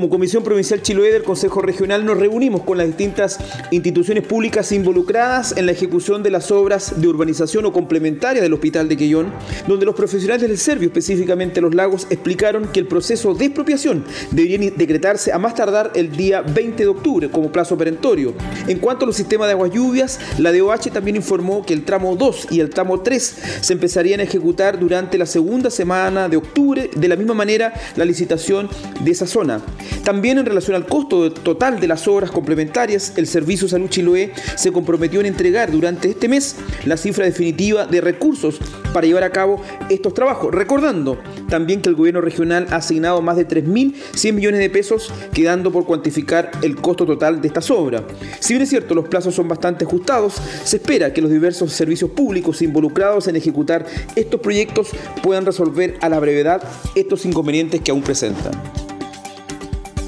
Como 0.00 0.08
Comisión 0.08 0.42
Provincial 0.42 0.80
Chiloé 0.80 1.12
del 1.12 1.24
Consejo 1.24 1.60
Regional 1.60 2.06
nos 2.06 2.16
reunimos 2.16 2.62
con 2.62 2.78
las 2.78 2.86
distintas 2.86 3.38
instituciones 3.70 4.26
públicas 4.26 4.72
involucradas 4.72 5.54
en 5.58 5.66
la 5.66 5.72
ejecución 5.72 6.22
de 6.22 6.30
las 6.30 6.50
obras 6.50 7.02
de 7.02 7.06
urbanización 7.06 7.66
o 7.66 7.72
complementaria 7.74 8.40
del 8.40 8.54
Hospital 8.54 8.88
de 8.88 8.96
Quellón, 8.96 9.30
donde 9.68 9.84
los 9.84 9.94
profesionales 9.94 10.48
del 10.48 10.56
Servio, 10.56 10.88
específicamente 10.88 11.60
los 11.60 11.74
lagos, 11.74 12.06
explicaron 12.08 12.68
que 12.68 12.80
el 12.80 12.86
proceso 12.86 13.34
de 13.34 13.44
expropiación 13.44 14.02
debería 14.30 14.70
decretarse 14.74 15.34
a 15.34 15.38
más 15.38 15.54
tardar 15.54 15.92
el 15.94 16.16
día 16.16 16.40
20 16.40 16.82
de 16.82 16.88
octubre 16.88 17.28
como 17.28 17.52
plazo 17.52 17.76
perentorio. 17.76 18.32
En 18.68 18.78
cuanto 18.78 19.04
a 19.04 19.06
los 19.06 19.16
sistemas 19.16 19.48
de 19.48 19.52
aguas 19.52 19.70
lluvias, 19.70 20.18
la 20.38 20.50
DOH 20.50 20.92
también 20.94 21.16
informó 21.16 21.66
que 21.66 21.74
el 21.74 21.84
tramo 21.84 22.16
2 22.16 22.46
y 22.52 22.60
el 22.60 22.70
tramo 22.70 23.02
3 23.02 23.36
se 23.60 23.74
empezarían 23.74 24.20
a 24.20 24.22
ejecutar 24.22 24.78
durante 24.80 25.18
la 25.18 25.26
segunda 25.26 25.68
semana 25.68 26.30
de 26.30 26.38
octubre, 26.38 26.88
de 26.96 27.08
la 27.08 27.16
misma 27.16 27.34
manera 27.34 27.74
la 27.96 28.06
licitación 28.06 28.66
de 29.04 29.10
esa 29.10 29.26
zona. 29.26 29.60
También 30.04 30.38
en 30.38 30.46
relación 30.46 30.76
al 30.76 30.86
costo 30.86 31.32
total 31.32 31.80
de 31.80 31.88
las 31.88 32.08
obras 32.08 32.30
complementarias, 32.30 33.14
el 33.16 33.26
Servicio 33.26 33.68
Salud 33.68 33.88
Chiloé 33.88 34.32
se 34.56 34.72
comprometió 34.72 35.20
en 35.20 35.26
entregar 35.26 35.70
durante 35.70 36.08
este 36.10 36.28
mes 36.28 36.56
la 36.84 36.96
cifra 36.96 37.24
definitiva 37.24 37.86
de 37.86 38.00
recursos 38.00 38.58
para 38.92 39.06
llevar 39.06 39.24
a 39.24 39.30
cabo 39.30 39.62
estos 39.88 40.14
trabajos. 40.14 40.52
Recordando 40.52 41.18
también 41.48 41.80
que 41.80 41.88
el 41.88 41.94
gobierno 41.94 42.20
regional 42.20 42.66
ha 42.70 42.76
asignado 42.76 43.22
más 43.22 43.36
de 43.36 43.46
3.100 43.46 44.32
millones 44.32 44.60
de 44.60 44.70
pesos, 44.70 45.12
quedando 45.32 45.70
por 45.70 45.84
cuantificar 45.84 46.50
el 46.62 46.76
costo 46.76 47.06
total 47.06 47.40
de 47.40 47.48
estas 47.48 47.70
obras. 47.70 48.02
Si 48.40 48.54
bien 48.54 48.62
es 48.62 48.68
cierto, 48.70 48.94
los 48.94 49.08
plazos 49.08 49.34
son 49.34 49.48
bastante 49.48 49.84
ajustados, 49.84 50.34
se 50.64 50.76
espera 50.76 51.12
que 51.12 51.22
los 51.22 51.30
diversos 51.30 51.72
servicios 51.72 52.10
públicos 52.10 52.62
involucrados 52.62 53.28
en 53.28 53.36
ejecutar 53.36 53.86
estos 54.16 54.40
proyectos 54.40 54.90
puedan 55.22 55.46
resolver 55.46 55.96
a 56.00 56.08
la 56.08 56.20
brevedad 56.20 56.62
estos 56.94 57.24
inconvenientes 57.24 57.80
que 57.80 57.90
aún 57.90 58.02
presentan. 58.02 58.52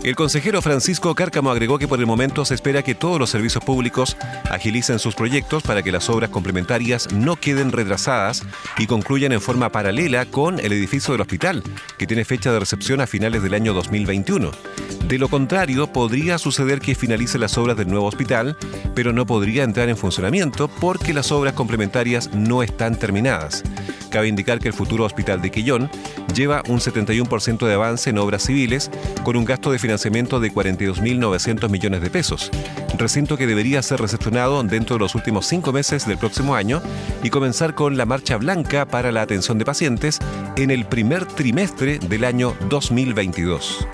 El 0.03 0.17
consejero 0.17 0.61
Francisco 0.63 1.15
Cárcamo 1.15 1.53
agregó 1.53 1.79
que 1.79 1.87
por 1.87 2.01
el 2.01 2.07
momento 2.07 2.45
se 2.45 2.55
espera 2.55 2.83
que 2.83 2.97
todos 2.97 3.21
los 3.21 3.31
servicios 3.31 3.63
públicos 3.63 4.17
agilicen 4.51 4.99
sus 4.99 5.15
proyectos 5.15 5.63
para 5.63 5.81
que 5.85 5.93
las 5.93 6.11
obras 6.11 6.29
complementarias 6.29 7.13
no 7.13 7.37
queden 7.37 7.71
retrasadas 7.71 8.43
y 8.79 8.89
concluyan 8.89 9.31
en 9.31 9.41
forma 9.41 9.71
paralela 9.71 10.27
con 10.27 10.59
el 10.59 10.73
edificio 10.73 11.13
del 11.13 11.21
hospital, 11.21 11.63
que 11.99 12.09
tiene 12.09 12.25
fecha 12.25 12.53
de 12.53 12.59
recepción 12.59 13.01
a 13.01 13.07
finales 13.07 13.45
del 13.45 13.55
año 13.55 13.75
2021. 13.75 14.51
De 15.07 15.19
lo 15.19 15.29
contrario, 15.29 15.93
podría 15.93 16.37
suceder 16.39 16.81
que 16.81 16.97
finalice 16.97 17.39
las 17.39 17.57
obras 17.57 17.77
del 17.77 17.89
nuevo 17.89 18.07
hospital, 18.07 18.57
pero 18.97 19.13
no 19.13 19.25
podría 19.25 19.63
entrar 19.63 19.89
en 19.89 19.97
funcionamiento 19.97 20.67
porque 20.67 21.15
las 21.15 21.31
obras 21.31 21.55
complementarias 21.55 22.33
no 22.35 22.65
están 22.65 22.97
terminadas. 22.97 23.63
Cabe 24.11 24.29
indicar 24.29 24.59
que 24.59 24.69
el 24.69 24.75
futuro 24.75 25.05
hospital 25.05 25.41
de 25.41 25.51
Quillón 25.51 25.91
lleva 26.35 26.63
un 26.69 26.81
71% 26.81 27.67
de 27.67 27.75
avance 27.75 28.11
en 28.11 28.19
obras 28.19 28.43
civiles 28.43 28.91
con 29.25 29.37
un 29.37 29.45
gasto 29.45 29.71
de 29.71 29.79
financiamiento 29.93 30.41
de 30.41 30.51
42.900 30.51 31.69
millones 31.69 32.01
de 32.01 32.09
pesos, 32.09 32.51
recinto 32.97 33.37
que 33.37 33.47
debería 33.47 33.83
ser 33.83 34.01
recepcionado 34.01 34.63
dentro 34.63 34.97
de 34.97 35.01
los 35.01 35.15
últimos 35.15 35.47
cinco 35.47 35.71
meses 35.71 36.07
del 36.07 36.17
próximo 36.17 36.55
año 36.55 36.81
y 37.23 37.29
comenzar 37.29 37.75
con 37.75 37.99
la 37.99 38.07
marcha 38.07 38.39
blanca 38.39 38.87
para 38.87 39.13
la 39.13 39.21
atención 39.21 39.59
de 39.59 39.67
pacientes 39.67 40.19
en 40.57 40.71
el 40.71 40.87
primer 40.87 41.27
trimestre 41.27 41.99
del 41.99 42.25
año 42.25 42.55
2022. 42.71 43.87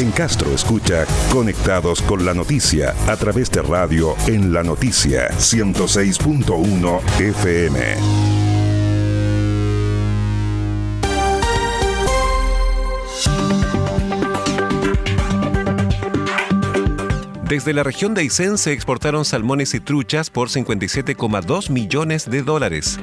En 0.00 0.10
Castro 0.10 0.52
escucha 0.52 1.06
Conectados 1.30 2.02
con 2.02 2.24
la 2.24 2.34
Noticia 2.34 2.96
a 3.06 3.16
través 3.16 3.48
de 3.52 3.62
radio 3.62 4.16
en 4.26 4.52
la 4.52 4.64
noticia 4.64 5.28
106.1 5.28 7.20
FM. 7.20 8.41
Desde 17.52 17.74
la 17.74 17.82
región 17.82 18.14
de 18.14 18.22
Aysén 18.22 18.56
se 18.56 18.72
exportaron 18.72 19.26
salmones 19.26 19.74
y 19.74 19.80
truchas 19.80 20.30
por 20.30 20.48
57,2 20.48 21.68
millones 21.68 22.30
de 22.30 22.42
dólares. 22.42 22.98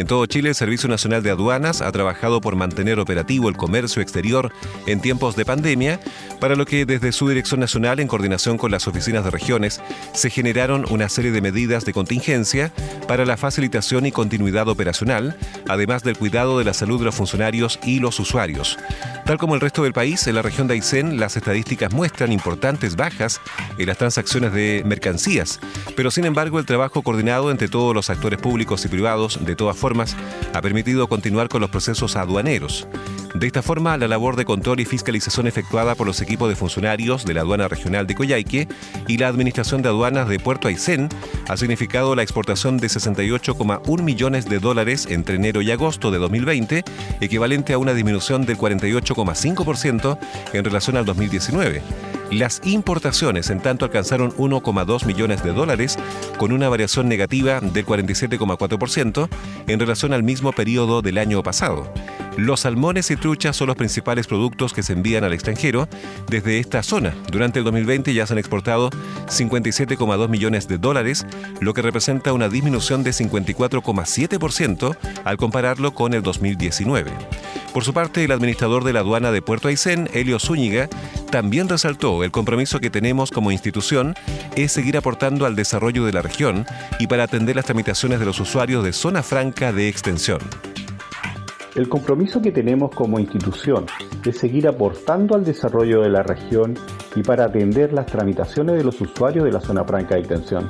En 0.00 0.06
todo 0.06 0.24
Chile, 0.24 0.48
el 0.48 0.54
Servicio 0.54 0.88
Nacional 0.88 1.22
de 1.22 1.30
Aduanas 1.30 1.82
ha 1.82 1.92
trabajado 1.92 2.40
por 2.40 2.56
mantener 2.56 2.98
operativo 2.98 3.50
el 3.50 3.56
comercio 3.58 4.00
exterior 4.00 4.50
en 4.86 5.02
tiempos 5.02 5.36
de 5.36 5.44
pandemia, 5.44 6.00
para 6.40 6.56
lo 6.56 6.64
que 6.64 6.86
desde 6.86 7.12
su 7.12 7.28
Dirección 7.28 7.60
Nacional, 7.60 8.00
en 8.00 8.08
coordinación 8.08 8.56
con 8.56 8.70
las 8.70 8.88
oficinas 8.88 9.24
de 9.24 9.30
regiones, 9.30 9.82
se 10.14 10.30
generaron 10.30 10.86
una 10.88 11.10
serie 11.10 11.32
de 11.32 11.42
medidas 11.42 11.84
de 11.84 11.92
contingencia 11.92 12.72
para 13.06 13.26
la 13.26 13.36
facilitación 13.36 14.06
y 14.06 14.10
continuidad 14.10 14.68
operacional, 14.68 15.36
además 15.68 16.02
del 16.02 16.16
cuidado 16.16 16.58
de 16.58 16.64
la 16.64 16.72
salud 16.72 16.98
de 16.98 17.04
los 17.04 17.14
funcionarios 17.14 17.78
y 17.84 18.00
los 18.00 18.18
usuarios. 18.20 18.78
Tal 19.26 19.36
como 19.36 19.54
el 19.54 19.60
resto 19.60 19.82
del 19.82 19.92
país, 19.92 20.26
en 20.26 20.34
la 20.34 20.42
región 20.42 20.66
de 20.66 20.74
Aysén 20.74 21.20
las 21.20 21.36
estadísticas 21.36 21.92
muestran 21.92 22.32
importantes 22.32 22.96
bajas 22.96 23.38
en 23.76 23.86
las 23.86 23.98
transacciones 23.98 24.54
de 24.54 24.82
mercancías, 24.86 25.60
pero 25.94 26.10
sin 26.10 26.24
embargo 26.24 26.58
el 26.58 26.64
trabajo 26.64 27.02
coordinado 27.02 27.50
entre 27.50 27.68
todos 27.68 27.94
los 27.94 28.08
actores 28.08 28.40
públicos 28.40 28.82
y 28.86 28.88
privados 28.88 29.44
de 29.44 29.54
todas 29.54 29.76
formas 29.76 29.89
ha 30.54 30.62
permitido 30.62 31.08
continuar 31.08 31.48
con 31.48 31.60
los 31.60 31.70
procesos 31.70 32.16
aduaneros. 32.16 32.86
De 33.34 33.46
esta 33.46 33.62
forma, 33.62 33.96
la 33.96 34.08
labor 34.08 34.34
de 34.34 34.44
control 34.44 34.80
y 34.80 34.84
fiscalización 34.84 35.46
efectuada 35.46 35.94
por 35.94 36.06
los 36.06 36.20
equipos 36.20 36.48
de 36.48 36.56
funcionarios 36.56 37.24
de 37.24 37.34
la 37.34 37.42
aduana 37.42 37.68
regional 37.68 38.06
de 38.06 38.14
Coyhaique 38.14 38.66
y 39.06 39.18
la 39.18 39.28
administración 39.28 39.82
de 39.82 39.88
aduanas 39.88 40.28
de 40.28 40.40
Puerto 40.40 40.68
Aysén 40.68 41.08
ha 41.48 41.56
significado 41.56 42.16
la 42.16 42.22
exportación 42.22 42.78
de 42.78 42.88
68,1 42.88 44.02
millones 44.02 44.46
de 44.46 44.58
dólares 44.58 45.06
entre 45.08 45.36
enero 45.36 45.62
y 45.62 45.70
agosto 45.70 46.10
de 46.10 46.18
2020, 46.18 46.84
equivalente 47.20 47.72
a 47.72 47.78
una 47.78 47.94
disminución 47.94 48.46
del 48.46 48.58
48,5% 48.58 50.18
en 50.52 50.64
relación 50.64 50.96
al 50.96 51.04
2019. 51.04 51.82
Las 52.30 52.60
importaciones, 52.64 53.50
en 53.50 53.60
tanto, 53.60 53.84
alcanzaron 53.84 54.30
1,2 54.36 55.04
millones 55.04 55.42
de 55.42 55.52
dólares, 55.52 55.98
con 56.38 56.52
una 56.52 56.68
variación 56.68 57.08
negativa 57.08 57.60
del 57.60 57.84
47,4% 57.84 59.28
en 59.66 59.80
relación 59.80 60.12
al 60.12 60.22
mismo 60.22 60.52
periodo 60.52 61.02
del 61.02 61.18
año 61.18 61.42
pasado. 61.42 61.92
Los 62.40 62.60
salmones 62.60 63.10
y 63.10 63.16
truchas 63.16 63.54
son 63.54 63.66
los 63.66 63.76
principales 63.76 64.26
productos 64.26 64.72
que 64.72 64.82
se 64.82 64.94
envían 64.94 65.24
al 65.24 65.34
extranjero 65.34 65.90
desde 66.26 66.58
esta 66.58 66.82
zona. 66.82 67.14
Durante 67.30 67.58
el 67.58 67.66
2020 67.66 68.14
ya 68.14 68.26
se 68.26 68.32
han 68.32 68.38
exportado 68.38 68.88
57,2 69.26 70.28
millones 70.30 70.66
de 70.66 70.78
dólares, 70.78 71.26
lo 71.60 71.74
que 71.74 71.82
representa 71.82 72.32
una 72.32 72.48
disminución 72.48 73.04
de 73.04 73.10
54,7% 73.10 74.96
al 75.22 75.36
compararlo 75.36 75.92
con 75.92 76.14
el 76.14 76.22
2019. 76.22 77.12
Por 77.74 77.84
su 77.84 77.92
parte, 77.92 78.24
el 78.24 78.32
administrador 78.32 78.84
de 78.84 78.94
la 78.94 79.00
aduana 79.00 79.32
de 79.32 79.42
Puerto 79.42 79.68
Aysén, 79.68 80.08
Helio 80.14 80.38
Zúñiga, 80.38 80.88
también 81.30 81.68
resaltó 81.68 82.24
el 82.24 82.30
compromiso 82.30 82.80
que 82.80 82.88
tenemos 82.88 83.30
como 83.30 83.52
institución 83.52 84.14
es 84.56 84.72
seguir 84.72 84.96
aportando 84.96 85.44
al 85.44 85.56
desarrollo 85.56 86.06
de 86.06 86.14
la 86.14 86.22
región 86.22 86.64
y 86.98 87.06
para 87.06 87.24
atender 87.24 87.56
las 87.56 87.66
tramitaciones 87.66 88.18
de 88.18 88.24
los 88.24 88.40
usuarios 88.40 88.82
de 88.82 88.94
zona 88.94 89.22
franca 89.22 89.74
de 89.74 89.88
extensión. 89.88 90.40
El 91.76 91.88
compromiso 91.88 92.42
que 92.42 92.50
tenemos 92.50 92.90
como 92.92 93.20
institución 93.20 93.86
es 94.24 94.38
seguir 94.38 94.66
aportando 94.66 95.36
al 95.36 95.44
desarrollo 95.44 96.02
de 96.02 96.08
la 96.08 96.22
región 96.24 96.76
y 97.14 97.22
para 97.22 97.44
atender 97.44 97.92
las 97.92 98.06
tramitaciones 98.06 98.76
de 98.76 98.82
los 98.82 99.00
usuarios 99.00 99.44
de 99.44 99.52
la 99.52 99.60
zona 99.60 99.84
franca 99.84 100.16
de 100.16 100.20
extensión. 100.20 100.68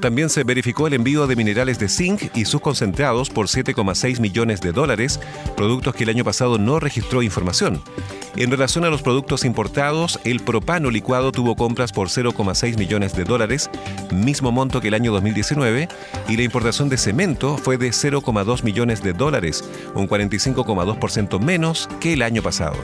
También 0.00 0.28
se 0.28 0.44
verificó 0.44 0.86
el 0.86 0.94
envío 0.94 1.26
de 1.26 1.34
minerales 1.34 1.78
de 1.78 1.88
zinc 1.88 2.36
y 2.36 2.44
sus 2.44 2.60
concentrados 2.60 3.30
por 3.30 3.46
7,6 3.46 4.20
millones 4.20 4.60
de 4.60 4.72
dólares, 4.72 5.18
productos 5.56 5.94
que 5.94 6.04
el 6.04 6.10
año 6.10 6.24
pasado 6.24 6.58
no 6.58 6.78
registró 6.78 7.22
información. 7.22 7.82
En 8.38 8.52
relación 8.52 8.84
a 8.84 8.88
los 8.88 9.02
productos 9.02 9.44
importados, 9.44 10.20
el 10.22 10.38
propano 10.38 10.92
licuado 10.92 11.32
tuvo 11.32 11.56
compras 11.56 11.90
por 11.90 12.06
0,6 12.06 12.78
millones 12.78 13.12
de 13.16 13.24
dólares, 13.24 13.68
mismo 14.14 14.52
monto 14.52 14.80
que 14.80 14.86
el 14.86 14.94
año 14.94 15.10
2019, 15.10 15.88
y 16.28 16.36
la 16.36 16.42
importación 16.44 16.88
de 16.88 16.98
cemento 16.98 17.58
fue 17.58 17.78
de 17.78 17.88
0,2 17.88 18.62
millones 18.62 19.02
de 19.02 19.12
dólares, 19.12 19.68
un 19.96 20.08
45,2% 20.08 21.40
menos 21.40 21.88
que 21.98 22.12
el 22.12 22.22
año 22.22 22.40
pasado. 22.40 22.76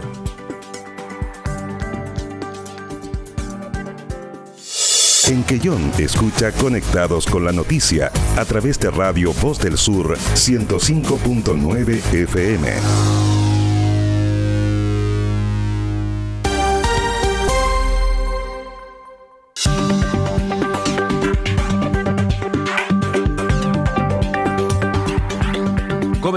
En 5.28 5.44
Quellón 5.44 5.92
escucha 5.98 6.50
Conectados 6.50 7.26
con 7.26 7.44
la 7.44 7.52
Noticia 7.52 8.10
a 8.36 8.44
través 8.44 8.80
de 8.80 8.90
Radio 8.90 9.32
Voz 9.34 9.60
del 9.60 9.78
Sur 9.78 10.18
105.9 10.18 12.12
FM. 12.12 13.43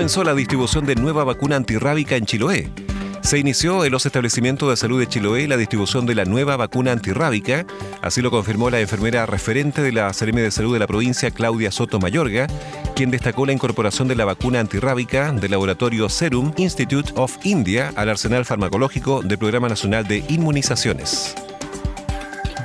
Comenzó 0.07 0.23
la 0.23 0.35
distribución 0.35 0.85
de 0.85 0.95
nueva 0.95 1.25
vacuna 1.25 1.57
antirrábica 1.57 2.15
en 2.15 2.25
Chiloé. 2.25 2.71
Se 3.19 3.39
inició 3.39 3.83
en 3.83 3.91
los 3.91 4.05
establecimientos 4.05 4.69
de 4.69 4.77
salud 4.77 5.01
de 5.01 5.07
Chiloé 5.07 5.49
la 5.49 5.57
distribución 5.57 6.05
de 6.05 6.15
la 6.15 6.23
nueva 6.23 6.55
vacuna 6.55 6.93
antirrábica, 6.93 7.65
así 8.01 8.21
lo 8.21 8.31
confirmó 8.31 8.69
la 8.69 8.79
enfermera 8.79 9.25
referente 9.25 9.81
de 9.81 9.91
la 9.91 10.09
CRM 10.13 10.37
de 10.37 10.51
Salud 10.51 10.71
de 10.71 10.79
la 10.79 10.87
provincia, 10.87 11.29
Claudia 11.29 11.73
Soto 11.73 11.99
Mayorga, 11.99 12.47
quien 12.95 13.11
destacó 13.11 13.45
la 13.45 13.51
incorporación 13.51 14.07
de 14.07 14.15
la 14.15 14.23
vacuna 14.23 14.61
antirrábica 14.61 15.33
del 15.33 15.51
laboratorio 15.51 16.07
Serum 16.07 16.53
Institute 16.55 17.11
of 17.17 17.35
India 17.43 17.91
al 17.97 18.07
arsenal 18.07 18.45
farmacológico 18.45 19.21
del 19.23 19.37
Programa 19.37 19.67
Nacional 19.67 20.07
de 20.07 20.23
Inmunizaciones 20.29 21.35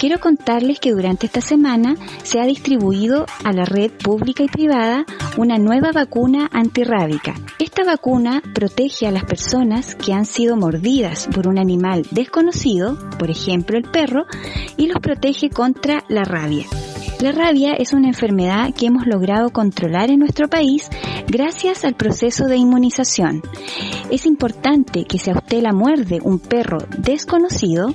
quiero 0.03 0.19
contarles 0.19 0.81
que 0.81 0.91
durante 0.91 1.27
esta 1.27 1.41
semana 1.41 1.95
se 2.25 2.41
ha 2.41 2.45
distribuido 2.45 3.25
a 3.45 3.53
la 3.53 3.65
red 3.65 3.93
pública 3.93 4.43
y 4.43 4.49
privada 4.49 5.07
una 5.37 5.59
nueva 5.59 5.93
vacuna 5.93 6.51
antirrábica. 6.53 7.37
Esta 7.61 7.85
vacuna 7.85 8.43
protege 8.53 9.07
a 9.07 9.13
las 9.13 9.23
personas 9.23 9.95
que 9.95 10.13
han 10.13 10.25
sido 10.25 10.57
mordidas 10.57 11.29
por 11.33 11.47
un 11.47 11.57
animal 11.57 12.05
desconocido, 12.11 12.99
por 13.17 13.31
ejemplo 13.31 13.79
el 13.79 13.85
perro, 13.85 14.25
y 14.77 14.89
los 14.89 14.99
protege 14.99 15.51
contra 15.51 16.03
la 16.09 16.25
rabia. 16.25 16.67
La 17.21 17.31
rabia 17.31 17.75
es 17.75 17.93
una 17.93 18.09
enfermedad 18.09 18.75
que 18.75 18.87
hemos 18.87 19.07
logrado 19.07 19.51
controlar 19.51 20.11
en 20.11 20.19
nuestro 20.19 20.49
país 20.49 20.91
gracias 21.29 21.85
al 21.85 21.95
proceso 21.95 22.49
de 22.49 22.57
inmunización. 22.57 23.41
Es 24.11 24.27
importante 24.27 25.05
que 25.05 25.19
si 25.19 25.31
a 25.31 25.35
usted 25.35 25.63
la 25.63 25.73
muerde 25.73 26.19
un 26.21 26.41
perro 26.41 26.79
desconocido, 26.99 27.95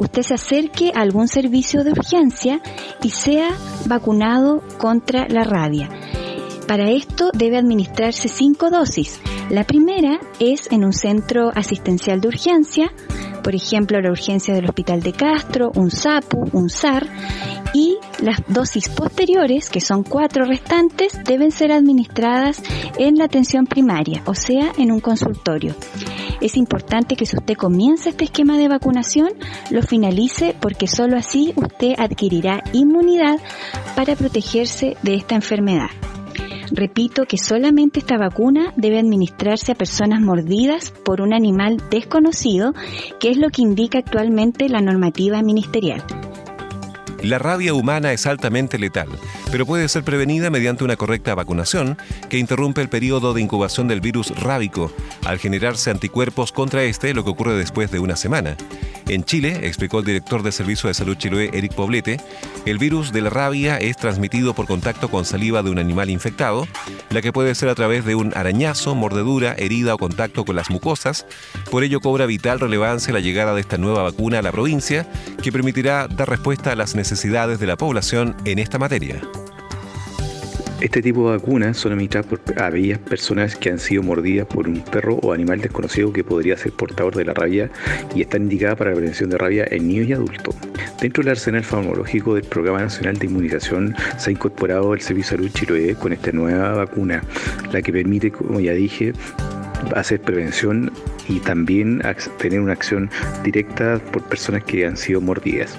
usted 0.00 0.22
se 0.22 0.34
acerque 0.34 0.92
a 0.94 1.00
algún 1.00 1.28
servicio 1.28 1.84
de 1.84 1.92
urgencia 1.92 2.60
y 3.02 3.10
sea 3.10 3.50
vacunado 3.86 4.62
contra 4.78 5.26
la 5.28 5.44
rabia. 5.44 5.88
Para 6.66 6.90
esto 6.90 7.30
debe 7.34 7.58
administrarse 7.58 8.28
cinco 8.28 8.70
dosis. 8.70 9.20
La 9.50 9.64
primera 9.64 10.18
es 10.40 10.70
en 10.72 10.84
un 10.84 10.92
centro 10.92 11.50
asistencial 11.54 12.20
de 12.20 12.28
urgencia, 12.28 12.92
por 13.42 13.54
ejemplo 13.54 14.00
la 14.00 14.10
urgencia 14.10 14.54
del 14.54 14.64
Hospital 14.64 15.02
de 15.02 15.12
Castro, 15.12 15.70
un 15.74 15.90
SAPU, 15.90 16.48
un 16.52 16.70
SAR, 16.70 17.06
y 17.74 17.98
las 18.22 18.38
dosis 18.48 18.88
posteriores, 18.88 19.68
que 19.68 19.80
son 19.80 20.04
cuatro 20.04 20.44
restantes, 20.44 21.12
deben 21.24 21.50
ser 21.50 21.72
administradas 21.72 22.62
en 22.98 23.16
la 23.16 23.24
atención 23.24 23.66
primaria, 23.66 24.22
o 24.26 24.34
sea, 24.34 24.72
en 24.78 24.92
un 24.92 25.00
consultorio. 25.00 25.74
Es 26.40 26.56
importante 26.56 27.16
que 27.16 27.26
si 27.26 27.36
usted 27.36 27.54
comienza 27.54 28.10
este 28.10 28.24
esquema 28.24 28.58
de 28.58 28.68
vacunación, 28.68 29.30
lo 29.70 29.82
finalice 29.82 30.54
porque 30.60 30.86
solo 30.86 31.16
así 31.16 31.52
usted 31.56 31.94
adquirirá 31.98 32.62
inmunidad 32.72 33.38
para 33.96 34.16
protegerse 34.16 34.96
de 35.02 35.14
esta 35.14 35.34
enfermedad. 35.34 35.88
Repito 36.70 37.24
que 37.26 37.38
solamente 37.38 38.00
esta 38.00 38.18
vacuna 38.18 38.72
debe 38.76 38.98
administrarse 38.98 39.72
a 39.72 39.76
personas 39.76 40.20
mordidas 40.20 40.92
por 41.04 41.20
un 41.20 41.34
animal 41.34 41.76
desconocido, 41.90 42.72
que 43.20 43.30
es 43.30 43.36
lo 43.36 43.50
que 43.50 43.62
indica 43.62 43.98
actualmente 43.98 44.68
la 44.68 44.80
normativa 44.80 45.42
ministerial. 45.42 46.02
La 47.24 47.38
rabia 47.38 47.72
humana 47.72 48.12
es 48.12 48.26
altamente 48.26 48.78
letal, 48.78 49.08
pero 49.50 49.64
puede 49.64 49.88
ser 49.88 50.04
prevenida 50.04 50.50
mediante 50.50 50.84
una 50.84 50.96
correcta 50.96 51.34
vacunación 51.34 51.96
que 52.28 52.36
interrumpe 52.36 52.82
el 52.82 52.90
periodo 52.90 53.32
de 53.32 53.40
incubación 53.40 53.88
del 53.88 54.02
virus 54.02 54.28
rábico 54.42 54.92
al 55.24 55.38
generarse 55.38 55.90
anticuerpos 55.90 56.52
contra 56.52 56.82
este, 56.82 57.14
lo 57.14 57.24
que 57.24 57.30
ocurre 57.30 57.56
después 57.56 57.90
de 57.90 57.98
una 57.98 58.16
semana. 58.16 58.58
En 59.08 59.24
Chile, 59.24 59.60
explicó 59.62 60.00
el 60.00 60.04
director 60.04 60.42
del 60.42 60.52
Servicio 60.52 60.88
de 60.88 60.94
Salud 60.94 61.16
Chiloé, 61.16 61.50
Eric 61.54 61.74
Poblete, 61.74 62.20
el 62.66 62.76
virus 62.76 63.10
de 63.10 63.22
la 63.22 63.30
rabia 63.30 63.78
es 63.78 63.96
transmitido 63.96 64.54
por 64.54 64.66
contacto 64.66 65.10
con 65.10 65.24
saliva 65.24 65.62
de 65.62 65.70
un 65.70 65.78
animal 65.78 66.10
infectado, 66.10 66.66
la 67.08 67.22
que 67.22 67.32
puede 67.32 67.54
ser 67.54 67.70
a 67.70 67.74
través 67.74 68.04
de 68.04 68.14
un 68.14 68.36
arañazo, 68.36 68.94
mordedura, 68.94 69.54
herida 69.56 69.94
o 69.94 69.98
contacto 69.98 70.44
con 70.44 70.56
las 70.56 70.70
mucosas. 70.70 71.26
Por 71.70 71.84
ello 71.84 72.00
cobra 72.00 72.26
vital 72.26 72.60
relevancia 72.60 73.14
la 73.14 73.20
llegada 73.20 73.54
de 73.54 73.62
esta 73.62 73.78
nueva 73.78 74.02
vacuna 74.02 74.40
a 74.40 74.42
la 74.42 74.52
provincia, 74.52 75.06
que 75.42 75.52
permitirá 75.52 76.08
dar 76.08 76.28
respuesta 76.28 76.72
a 76.72 76.76
las 76.76 76.94
necesidades 76.94 77.13
de 77.14 77.66
la 77.66 77.76
población 77.76 78.34
en 78.44 78.58
esta 78.58 78.76
materia. 78.76 79.20
Este 80.80 81.00
tipo 81.00 81.30
de 81.30 81.38
vacunas 81.38 81.76
son 81.76 81.92
administradas 81.92 82.26
por 82.26 82.40
aquellas 82.60 82.98
personas 82.98 83.54
que 83.54 83.70
han 83.70 83.78
sido 83.78 84.02
mordidas 84.02 84.48
por 84.48 84.68
un 84.68 84.80
perro 84.82 85.14
o 85.22 85.32
animal 85.32 85.60
desconocido 85.60 86.12
que 86.12 86.24
podría 86.24 86.56
ser 86.56 86.72
portador 86.72 87.14
de 87.14 87.24
la 87.24 87.32
rabia 87.32 87.70
y 88.16 88.22
están 88.22 88.42
indicadas 88.42 88.76
para 88.76 88.90
la 88.90 88.96
prevención 88.96 89.30
de 89.30 89.38
rabia 89.38 89.64
en 89.70 89.86
niños 89.86 90.08
y 90.08 90.12
adultos. 90.12 90.56
Dentro 91.00 91.22
del 91.22 91.30
arsenal 91.30 91.62
farmacológico 91.62 92.34
del 92.34 92.44
Programa 92.44 92.80
Nacional 92.80 93.16
de 93.16 93.26
Inmunización 93.26 93.94
se 94.18 94.30
ha 94.30 94.32
incorporado 94.32 94.92
el 94.92 95.00
Servicio 95.00 95.36
de 95.36 95.44
Salud 95.44 95.52
Chiloé 95.54 95.94
con 95.94 96.12
esta 96.12 96.32
nueva 96.32 96.72
vacuna, 96.72 97.22
la 97.72 97.80
que 97.80 97.92
permite, 97.92 98.32
como 98.32 98.58
ya 98.58 98.72
dije, 98.72 99.12
hacer 99.94 100.20
prevención 100.20 100.92
y 101.28 101.38
también 101.38 102.02
tener 102.38 102.60
una 102.60 102.72
acción 102.72 103.08
directa 103.44 104.00
por 104.12 104.24
personas 104.24 104.64
que 104.64 104.84
han 104.84 104.96
sido 104.96 105.20
mordidas. 105.20 105.78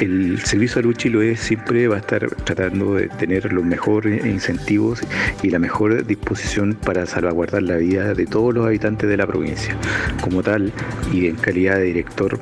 El 0.00 0.38
Servicio 0.44 0.80
de 0.80 0.96
Salud 0.96 1.36
siempre 1.36 1.88
va 1.88 1.96
a 1.96 1.98
estar 1.98 2.28
tratando 2.44 2.94
de 2.94 3.08
tener 3.08 3.52
los 3.52 3.64
mejores 3.64 4.24
incentivos 4.24 5.00
y 5.42 5.50
la 5.50 5.58
mejor 5.58 6.06
disposición 6.06 6.74
para 6.74 7.04
salvaguardar 7.04 7.62
la 7.62 7.78
vida 7.78 8.14
de 8.14 8.24
todos 8.26 8.54
los 8.54 8.64
habitantes 8.64 9.08
de 9.08 9.16
la 9.16 9.26
provincia. 9.26 9.76
Como 10.20 10.42
tal, 10.42 10.72
y 11.12 11.26
en 11.26 11.34
calidad 11.34 11.78
de 11.78 11.84
director, 11.84 12.38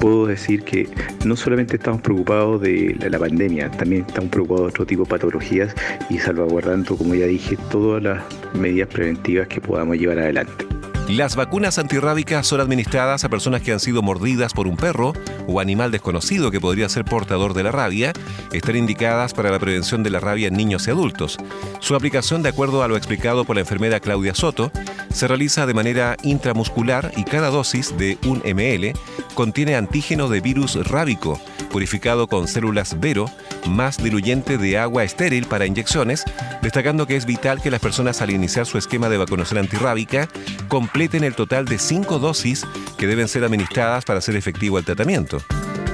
puedo 0.00 0.26
decir 0.26 0.62
que 0.62 0.88
no 1.26 1.36
solamente 1.36 1.76
estamos 1.76 2.00
preocupados 2.00 2.62
de 2.62 2.96
la, 3.10 3.18
pandemia, 3.18 3.70
también 3.70 4.06
estamos 4.08 4.30
preocupados 4.30 4.62
de 4.62 4.68
otro 4.70 4.86
tipo 4.86 5.02
de 5.04 5.10
patologías 5.10 5.74
y 6.08 6.18
salvaguardando, 6.18 6.96
como 6.96 7.14
ya 7.14 7.26
dije, 7.26 7.58
todas 7.70 8.02
las 8.02 8.22
medidas 8.54 8.88
preventivas 8.88 9.46
que 9.48 9.60
podamos 9.60 9.98
llevar 9.98 10.20
adelante. 10.20 10.73
Las 11.08 11.36
vacunas 11.36 11.78
antirrábicas 11.78 12.46
son 12.46 12.60
administradas 12.60 13.24
a 13.24 13.28
personas 13.28 13.60
que 13.60 13.72
han 13.72 13.80
sido 13.80 14.00
mordidas 14.00 14.54
por 14.54 14.66
un 14.66 14.76
perro 14.76 15.12
o 15.46 15.60
animal 15.60 15.90
desconocido 15.90 16.50
que 16.50 16.62
podría 16.62 16.88
ser 16.88 17.04
portador 17.04 17.52
de 17.52 17.62
la 17.62 17.70
rabia. 17.70 18.14
Están 18.52 18.76
indicadas 18.76 19.34
para 19.34 19.50
la 19.50 19.58
prevención 19.58 20.02
de 20.02 20.08
la 20.08 20.20
rabia 20.20 20.48
en 20.48 20.54
niños 20.54 20.88
y 20.88 20.90
adultos. 20.90 21.36
Su 21.80 21.94
aplicación, 21.94 22.42
de 22.42 22.48
acuerdo 22.48 22.82
a 22.82 22.88
lo 22.88 22.96
explicado 22.96 23.44
por 23.44 23.56
la 23.56 23.60
enfermera 23.60 24.00
Claudia 24.00 24.34
Soto, 24.34 24.72
se 25.12 25.28
realiza 25.28 25.66
de 25.66 25.74
manera 25.74 26.16
intramuscular 26.22 27.12
y 27.16 27.24
cada 27.24 27.50
dosis 27.50 27.96
de 27.96 28.18
un 28.26 28.42
ml 28.44 28.98
contiene 29.34 29.76
antígeno 29.76 30.28
de 30.28 30.40
virus 30.40 30.74
rábico, 30.88 31.40
purificado 31.70 32.26
con 32.26 32.48
células 32.48 32.98
Vero, 32.98 33.30
más 33.68 34.02
diluyente 34.02 34.58
de 34.58 34.78
agua 34.78 35.04
estéril 35.04 35.46
para 35.46 35.66
inyecciones, 35.66 36.24
destacando 36.62 37.06
que 37.06 37.16
es 37.16 37.26
vital 37.26 37.60
que 37.60 37.70
las 37.70 37.80
personas 37.80 38.22
al 38.22 38.30
iniciar 38.30 38.66
su 38.66 38.78
esquema 38.78 39.08
de 39.08 39.18
vacunación 39.18 39.58
antirrábica 39.58 40.28
completen 40.94 41.24
el 41.24 41.34
total 41.34 41.64
de 41.64 41.76
cinco 41.80 42.20
dosis 42.20 42.64
que 42.96 43.08
deben 43.08 43.26
ser 43.26 43.42
administradas 43.42 44.04
para 44.04 44.20
hacer 44.20 44.36
efectivo 44.36 44.78
el 44.78 44.84
tratamiento. 44.84 45.42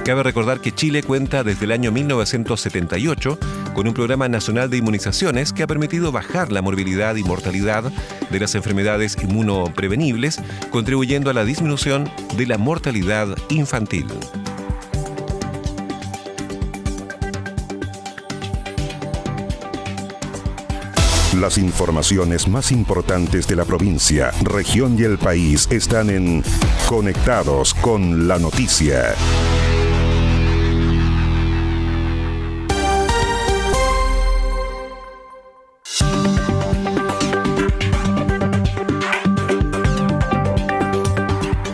Cabe 0.05 0.21
recordar 0.21 0.61
que 0.61 0.73
Chile 0.73 1.01
cuenta 1.01 1.43
desde 1.43 1.65
el 1.65 1.71
año 1.71 1.91
1978 1.91 3.39
con 3.73 3.87
un 3.87 3.95
programa 3.95 4.29
nacional 4.29 4.69
de 4.69 4.77
inmunizaciones 4.77 5.53
que 5.53 5.63
ha 5.63 5.67
permitido 5.67 6.11
bajar 6.11 6.51
la 6.51 6.61
morbilidad 6.61 7.15
y 7.15 7.23
mortalidad 7.23 7.91
de 8.29 8.39
las 8.39 8.53
enfermedades 8.53 9.17
inmunoprevenibles, 9.19 10.39
contribuyendo 10.69 11.31
a 11.31 11.33
la 11.33 11.45
disminución 11.45 12.07
de 12.37 12.45
la 12.45 12.59
mortalidad 12.59 13.35
infantil. 13.49 14.05
Las 21.41 21.57
informaciones 21.57 22.47
más 22.47 22.71
importantes 22.71 23.47
de 23.47 23.55
la 23.55 23.65
provincia, 23.65 24.29
región 24.43 24.95
y 24.99 25.01
el 25.01 25.17
país 25.17 25.67
están 25.71 26.11
en 26.11 26.43
Conectados 26.87 27.73
con 27.73 28.27
la 28.27 28.37
Noticia. 28.37 29.15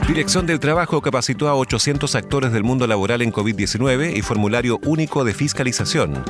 Dirección 0.07 0.47
del 0.47 0.61
Trabajo 0.61 1.01
capacitó 1.01 1.49
a 1.49 1.55
800 1.55 2.15
actores 2.15 2.53
del 2.53 2.63
mundo 2.63 2.87
laboral 2.87 3.21
en 3.21 3.33
COVID-19 3.33 4.15
y 4.15 4.21
formulario 4.21 4.79
único 4.85 5.25
de 5.25 5.33
fiscalización 5.33 6.23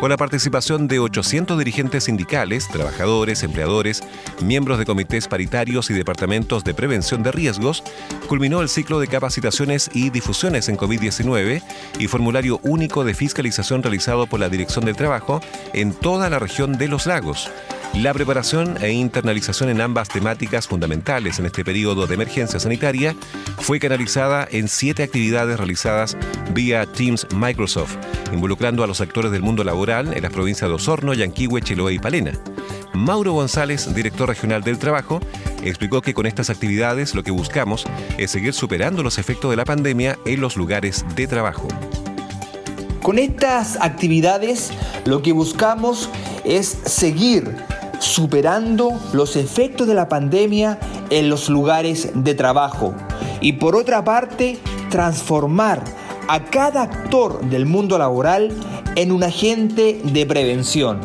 con 0.00 0.10
la 0.10 0.16
participación 0.16 0.88
de 0.88 0.98
800 0.98 1.58
dirigentes 1.58 2.04
sindicales, 2.04 2.68
trabajadores, 2.68 3.42
empleadores, 3.42 4.02
miembros 4.42 4.78
de 4.78 4.84
comités 4.84 5.28
paritarios 5.28 5.90
y 5.90 5.94
departamentos 5.94 6.64
de 6.64 6.74
prevención 6.74 7.22
de 7.22 7.32
riesgos, 7.32 7.82
culminó 8.28 8.60
el 8.60 8.68
ciclo 8.68 9.00
de 9.00 9.08
capacitaciones 9.08 9.90
y 9.94 10.10
difusiones 10.10 10.68
en 10.68 10.76
COVID-19 10.76 11.62
y 11.98 12.06
formulario 12.08 12.60
único 12.62 13.04
de 13.04 13.14
fiscalización 13.14 13.82
realizado 13.82 14.26
por 14.26 14.40
la 14.40 14.48
Dirección 14.48 14.84
del 14.84 14.96
Trabajo 14.96 15.40
en 15.72 15.92
toda 15.92 16.28
la 16.28 16.38
región 16.38 16.76
de 16.76 16.88
los 16.88 17.06
lagos. 17.06 17.50
La 17.94 18.12
preparación 18.12 18.76
e 18.82 18.92
internalización 18.92 19.70
en 19.70 19.80
ambas 19.80 20.10
temáticas 20.10 20.68
fundamentales 20.68 21.38
en 21.38 21.46
este 21.46 21.64
periodo 21.64 22.06
de 22.06 22.14
emergencia 22.14 22.60
sanitaria 22.60 23.16
fue 23.58 23.80
canalizada 23.80 24.46
en 24.50 24.68
siete 24.68 25.02
actividades 25.02 25.56
realizadas 25.56 26.14
vía 26.52 26.84
Teams 26.84 27.26
Microsoft, 27.34 27.96
involucrando 28.34 28.84
a 28.84 28.86
los 28.86 29.00
actores 29.00 29.32
del 29.32 29.40
mundo 29.40 29.64
en 29.88 30.22
las 30.22 30.32
provincias 30.32 30.68
de 30.68 30.74
Osorno, 30.74 31.14
Yanquihue, 31.14 31.62
Chiloé 31.62 31.94
y 31.94 31.98
Palena. 32.00 32.32
Mauro 32.92 33.32
González, 33.32 33.94
director 33.94 34.28
regional 34.28 34.62
del 34.62 34.78
trabajo, 34.78 35.20
explicó 35.62 36.02
que 36.02 36.12
con 36.12 36.26
estas 36.26 36.50
actividades 36.50 37.14
lo 37.14 37.22
que 37.22 37.30
buscamos 37.30 37.86
es 38.18 38.32
seguir 38.32 38.52
superando 38.52 39.04
los 39.04 39.18
efectos 39.18 39.48
de 39.48 39.56
la 39.56 39.64
pandemia 39.64 40.18
en 40.24 40.40
los 40.40 40.56
lugares 40.56 41.04
de 41.14 41.28
trabajo. 41.28 41.68
Con 43.00 43.20
estas 43.20 43.80
actividades 43.80 44.72
lo 45.04 45.22
que 45.22 45.30
buscamos 45.30 46.10
es 46.44 46.66
seguir 46.66 47.54
superando 48.00 48.90
los 49.12 49.36
efectos 49.36 49.86
de 49.86 49.94
la 49.94 50.08
pandemia 50.08 50.80
en 51.10 51.28
los 51.30 51.48
lugares 51.48 52.10
de 52.12 52.34
trabajo 52.34 52.92
y 53.40 53.52
por 53.52 53.76
otra 53.76 54.02
parte 54.02 54.58
transformar 54.90 55.84
a 56.28 56.44
cada 56.44 56.82
actor 56.82 57.40
del 57.48 57.66
mundo 57.66 57.98
laboral 57.98 58.52
en 58.96 59.12
un 59.12 59.22
agente 59.22 60.00
de 60.02 60.26
prevención 60.26 61.00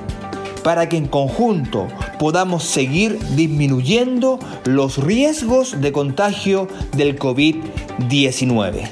para 0.63 0.89
que 0.89 0.97
en 0.97 1.08
conjunto 1.08 1.88
podamos 2.19 2.63
seguir 2.63 3.19
disminuyendo 3.36 4.39
los 4.65 4.97
riesgos 4.97 5.82
de 5.82 5.91
contagio 5.91 6.67
del 6.95 7.17
COVID-19. 7.19 8.89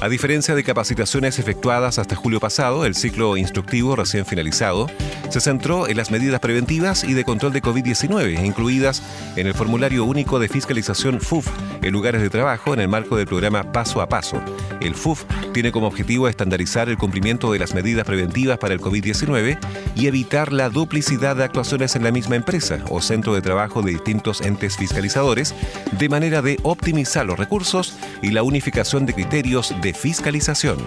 A 0.00 0.08
diferencia 0.08 0.54
de 0.54 0.62
capacitaciones 0.62 1.38
efectuadas 1.38 1.98
hasta 1.98 2.14
julio 2.14 2.38
pasado, 2.38 2.84
el 2.84 2.94
ciclo 2.94 3.36
instructivo 3.36 3.96
recién 3.96 4.24
finalizado 4.26 4.86
se 5.30 5.40
centró 5.40 5.88
en 5.88 5.96
las 5.96 6.10
medidas 6.10 6.40
preventivas 6.40 7.04
y 7.04 7.14
de 7.14 7.24
control 7.24 7.52
de 7.52 7.62
COVID-19, 7.62 8.44
incluidas 8.44 9.02
en 9.36 9.46
el 9.46 9.54
formulario 9.54 10.04
único 10.04 10.38
de 10.38 10.48
fiscalización 10.48 11.20
FUF 11.20 11.46
en 11.82 11.92
lugares 11.92 12.22
de 12.22 12.30
trabajo 12.30 12.74
en 12.74 12.80
el 12.80 12.88
marco 12.88 13.16
del 13.16 13.26
programa 13.26 13.72
Paso 13.72 14.00
a 14.00 14.08
Paso. 14.08 14.40
El 14.80 14.94
FUF 14.94 15.24
tiene 15.52 15.72
como 15.72 15.86
objetivo 15.86 16.28
estandarizar 16.28 16.88
el 16.88 16.98
cumplimiento 16.98 17.52
de 17.52 17.58
las 17.58 17.74
medidas 17.74 18.06
preventivas 18.06 18.58
para 18.58 18.74
el 18.74 18.80
COVID-19 18.80 19.58
y 19.96 20.06
evitar 20.06 20.52
la 20.52 20.70
duplicidad 20.70 21.36
de 21.36 21.44
actuaciones 21.44 21.96
en 21.96 22.04
la 22.04 22.12
misma 22.12 22.36
empresa 22.36 22.78
o 22.90 23.00
centro 23.00 23.34
de 23.34 23.42
trabajo 23.42 23.82
de 23.82 23.92
distintos 23.92 24.40
entes 24.40 24.76
fiscalizadores, 24.76 25.54
de 25.98 26.08
manera 26.08 26.42
de 26.42 26.58
optimizar 26.62 27.26
los 27.26 27.38
recursos 27.38 27.96
y 28.22 28.30
la 28.30 28.42
unificación 28.42 29.06
de 29.06 29.14
criterios 29.14 29.74
de 29.82 29.92
fiscalización. 29.94 30.78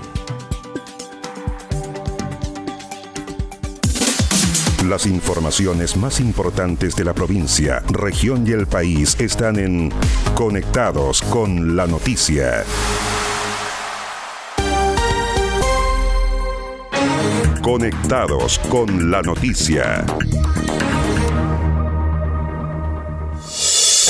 Las 4.88 5.06
informaciones 5.06 5.96
más 5.96 6.20
importantes 6.20 6.96
de 6.96 7.06
la 7.06 7.14
provincia, 7.14 7.84
región 7.90 8.48
y 8.48 8.52
el 8.52 8.66
país 8.66 9.16
están 9.20 9.60
en 9.60 9.92
Conectados 10.34 11.22
con 11.22 11.76
la 11.76 11.86
Noticia. 11.86 12.64
Conectados 17.62 18.60
con 18.70 19.12
la 19.12 19.22
Noticia. 19.22 20.04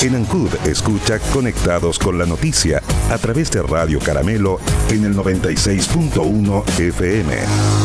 En 0.02 0.16
Ancud 0.16 0.48
escucha 0.66 1.18
Conectados 1.32 1.98
con 1.98 2.18
la 2.18 2.24
Noticia 2.24 2.82
a 3.10 3.18
través 3.18 3.50
de 3.50 3.62
Radio 3.62 4.00
Caramelo 4.00 4.58
en 4.88 5.04
el 5.04 5.14
96.1 5.14 6.68
FM. 6.80 7.81